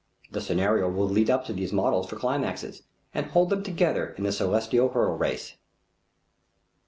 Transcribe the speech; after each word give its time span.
The 0.31 0.41
scenario 0.41 0.89
will 0.89 1.07
lead 1.07 1.29
up 1.29 1.45
to 1.45 1.53
these 1.53 1.71
models 1.71 2.09
for 2.09 2.15
climaxes 2.15 2.81
and 3.13 3.27
hold 3.27 3.51
them 3.51 3.61
together 3.61 4.15
in 4.17 4.23
the 4.23 4.31
celestial 4.31 4.89
hurdle 4.89 5.15
race. 5.15 5.57